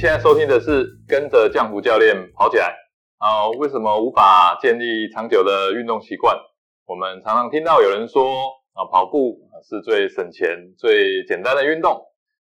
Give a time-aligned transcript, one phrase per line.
[0.00, 2.74] 现在收听的是跟着江湖教练跑起来
[3.18, 3.50] 啊？
[3.58, 6.34] 为什么无法建立长久的运动习惯？
[6.86, 8.24] 我们常常听到有人说
[8.72, 12.00] 啊，跑步是最省钱、最简单的运动。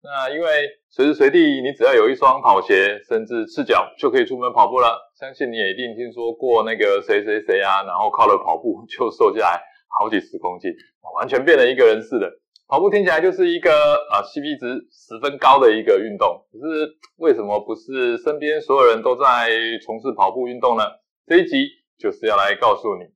[0.00, 0.46] 那因为
[0.90, 5.10] 随时随地你只要有一双跑鞋，甚至赤脚就可以出门跑步了。
[5.18, 9.60] 相信你也一定听说过那个谁谁谁啊，然后靠了跑步就瘦下来
[9.98, 10.70] 好几十公斤，
[11.18, 12.30] 完全变了一个人似的。
[12.70, 13.68] 跑步听起来就是一个
[14.12, 19.50] 啊 CP 值十分高的一个运动，可是为什么不是身边所有人都在
[19.84, 20.84] 从事跑步运动呢？
[21.26, 21.66] 这一集
[21.98, 23.06] 就是要来告诉你，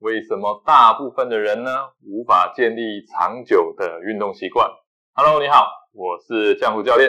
[0.00, 1.70] 为什么大部分的人呢
[2.04, 4.68] 无法建立长久的运动习惯。
[5.12, 7.08] Hello，你好，我是江湖教练。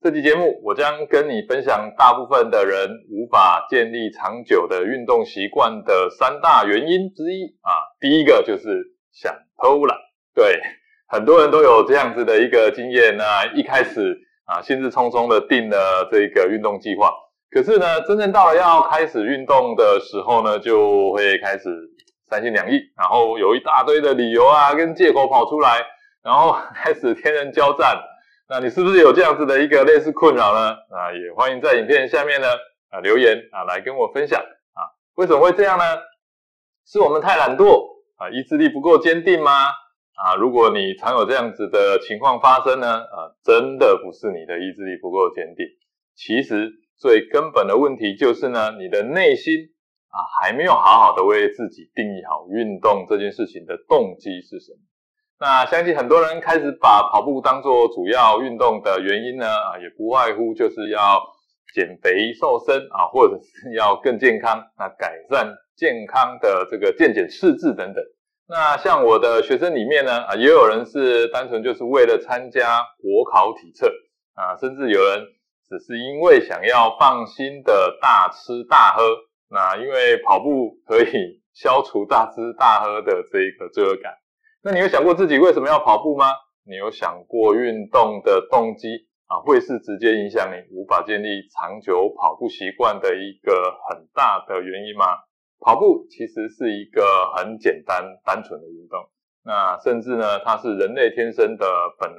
[0.00, 7.74] 这期节目我将跟你分享大部分的人无法建立长久的运动习惯的三大原因之一啊。
[7.98, 9.98] 第一个就是想偷懒，
[10.32, 10.62] 对。
[11.06, 14.16] 很多人都有这样子的一个经验那一开始
[14.46, 17.12] 啊，兴致冲冲的定了这个运动计划，
[17.50, 21.70] 可是呢，真正到了要开始运动的时候呢，就会开始
[22.28, 25.80] 三心两意，然后有一大堆的理由啊跟借口跑出来，
[26.22, 27.96] 然后开始天人交战。
[28.48, 30.70] 那你是不是有这样子的一个类似困扰呢？
[30.70, 32.48] 啊，也欢迎在影片下面呢
[32.90, 34.80] 啊留言啊来跟我分享啊，
[35.14, 35.84] 为什么会这样呢？
[36.86, 37.82] 是我们太懒惰
[38.16, 39.68] 啊，意志力不够坚定吗？
[40.14, 45.66] 啊，如果你常有这样子的情况发生呢，啊，真的不是你的意志力不够坚定，
[46.14, 49.52] 其实最根本的问题就是呢，你的内心
[50.08, 54.78] 啊还没有好好的为自己定义好运动这件事情的动机是什么。
[55.40, 61.20] 那相信很多人开始把跑步当做主要运动的原因呢，啊，也不外乎就是要
[61.74, 68.02] 减肥瘦身啊，或者是要更健康，那改善健康的这个健检试质等等。
[68.46, 73.88] 那像我的学生里面呢，啊，也有人是单纯就是为了参加国考体测
[74.34, 75.24] 啊，甚至有人
[75.66, 79.02] 只是因为想要放心的大吃大喝，
[79.48, 84.12] 那因为跑步可以消除大吃大喝的这一个罪恶感。
[84.62, 86.26] 那你有想过自己为什么要跑步吗？
[86.66, 88.88] 你有想过运动的动机
[89.26, 95.06] 啊，会是直接影响你无法建立长久跑步习惯的一个很大的原因吗？
[95.60, 97.02] 跑步其实是一个
[97.36, 99.00] 很简单单纯的运动，
[99.44, 101.66] 那甚至呢，它是人类天生的
[101.98, 102.18] 本能。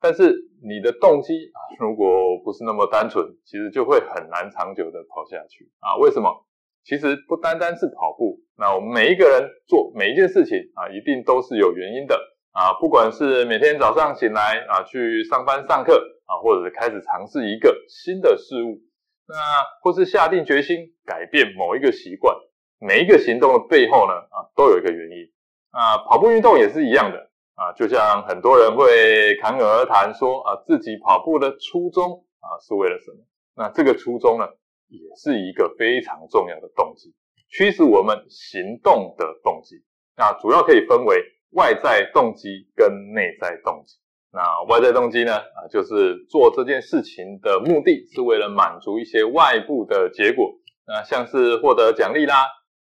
[0.00, 5.96] 但是你的动机，如果不是那么单纯，其实就会很难长久的跑下去啊。
[5.98, 6.44] 为什么？
[6.84, 12.18] 其实不单单是跑步，那我们每一个人做每一件事情啊，一定都是有原因的
[12.50, 12.74] 啊。
[12.80, 15.94] 不管是每天早上醒来啊，去上班上课
[16.26, 18.82] 啊，或者是开始尝试一个新的事物，
[19.28, 19.36] 那
[19.80, 22.36] 或是下定决心改变某一个习惯。
[22.82, 25.30] 每一个行动的背后呢，啊，都有一个原因。
[25.70, 27.18] 啊，跑步运动也是一样的
[27.54, 33.24] 啊，就像很多人会侃侃而谈说啊，自己跑步的初衷啊是为了什么？
[33.54, 34.46] 那这个初衷呢，
[34.88, 37.14] 也是一个非常重要的动机，
[37.48, 39.76] 驱使我们行动的动机。
[40.16, 41.22] 那主要可以分为
[41.52, 43.96] 外在动机跟内在动机。
[44.30, 50.52] 那外在动机呢，啊，就是做这件事情的目的是为了满足一些外部的结果，
[50.86, 52.44] 那像是获得奖励啦。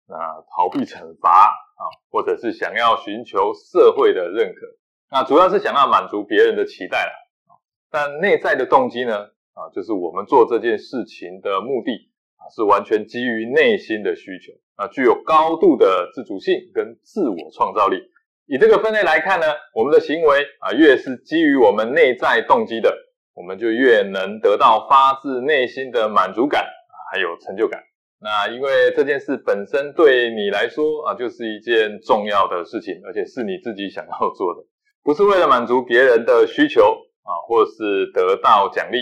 [0.08, 0.16] 那
[0.56, 4.62] 逃避惩罚啊，或者是想要寻求社会的认可，
[5.09, 7.12] 那主要是想要满足别人的期待了
[7.47, 7.56] 啊。
[7.90, 9.18] 但内在的动机呢
[9.53, 17.97] 啊，就是我们做这件事情的目的啊，是完全基于内心的需求啊，具有高度的自主性跟自我创造力。
[18.46, 22.94] 以这个分类来看呢，我们的行为啊，越是基于我们内在动机的，
[23.34, 27.81] 我们就越能得到发自内心的满足感啊，还有成就感。
[28.23, 34.61] 那因为这件事本身对你来说啊，就是一件重要的事情，而且是你自己想要做的，
[35.03, 36.84] 不是为了满足别人的需求
[37.23, 39.00] 啊，或是得到奖励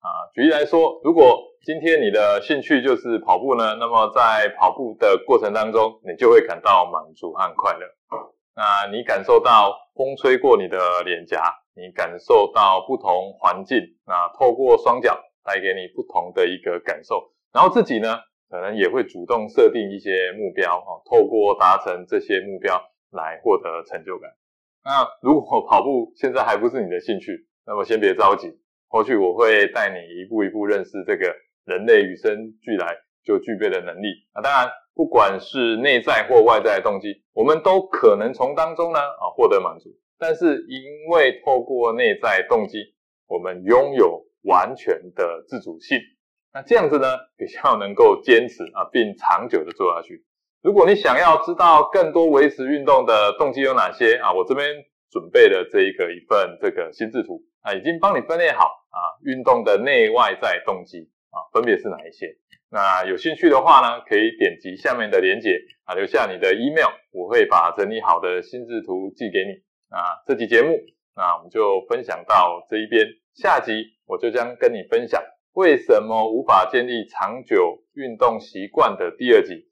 [0.00, 0.28] 啊。
[0.34, 7.86] 举例来说，如果今天你的兴趣就是跑步呢，那么在跑步的过程当中，你就会感到满足和快乐。
[8.54, 11.42] 那你感受到风吹过你的脸颊，
[11.74, 18.18] 你感受到不同环境，那透过双脚带给你不同的一个感受，然后自己呢？
[18.48, 22.80] 可能也会主动设定一些目标，哈，透过达成这些目标
[23.10, 24.30] 来获得成就感。
[24.84, 28.48] 那如果跑步现在还不是你的兴趣，那么先别着急，
[28.88, 31.34] 后续我会带你一步一步认识这个
[31.66, 34.08] 人类与生俱来就具备的能力。
[34.32, 39.90] 啊，当然，不管是内在或外在的动机，我们都可能从当中呢啊获得满足。
[40.18, 42.78] 但是因为透过内在动机，
[43.26, 45.98] 我们拥有完全的自主性。
[46.58, 47.06] 那这样子呢，
[47.36, 50.24] 比较能够坚持啊，并长久的做下去。
[50.60, 54.66] 如果你想要知道更多维持运动的动机有哪些啊，我这边
[55.08, 62.26] 准备了这一个一份这个心智图啊，已经帮你分类好啊，运动的内外在动机啊，分别是哪一些？
[62.72, 65.50] 那有兴趣的话呢，可以点击下面的链接
[65.84, 69.62] 啊，留下你的 email，我会把整理好的心智图寄给你。
[69.94, 70.76] 啊，这期节目
[71.14, 73.06] 那我们就分享到这一边，
[73.36, 75.22] 下集我就将跟你分享
[75.58, 79.66] 为什么无法建立长久运动习惯的第二集，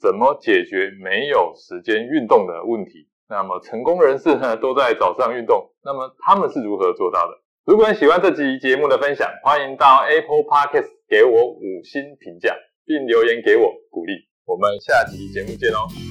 [0.00, 3.06] 怎么解决没有时间运动的问题。
[3.28, 7.38] 那么成功人士呢都在早上运动，那么他们是如何做到的？
[7.64, 12.52] 如果你喜欢这集节目的分享，欢迎到 Apple Podcast 给我五星评价，
[12.84, 14.12] 并留言给我鼓励。
[14.46, 16.09] 我们下集节目见哦。